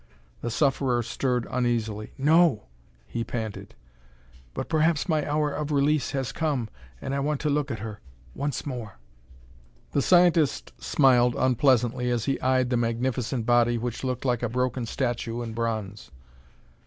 The 0.41 0.49
sufferer 0.49 1.03
stirred 1.03 1.45
uneasily. 1.51 2.11
"No!" 2.17 2.63
he 3.05 3.23
panted. 3.23 3.75
"But 4.55 4.67
perhaps 4.67 5.07
my 5.07 5.23
hour 5.29 5.51
of 5.51 5.71
release 5.71 6.09
has 6.13 6.31
come, 6.31 6.69
and 6.99 7.13
I 7.13 7.19
want 7.19 7.39
to 7.41 7.51
look 7.51 7.69
at 7.69 7.77
her 7.81 7.99
once 8.33 8.65
more." 8.65 8.97
The 9.91 10.01
scientist 10.01 10.71
smiled 10.81 11.35
unpleasantly 11.35 12.09
as 12.09 12.25
he 12.25 12.41
eyed 12.41 12.71
the 12.71 12.77
magnificent 12.77 13.45
body 13.45 13.77
which 13.77 14.03
looked 14.03 14.25
like 14.25 14.41
a 14.41 14.49
broken 14.49 14.87
statue 14.87 15.43
in 15.43 15.53
bronze. 15.53 16.09